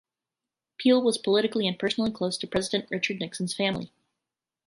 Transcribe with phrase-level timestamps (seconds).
[0.79, 3.91] Peale was politically and personally close to President Richard Nixon's family.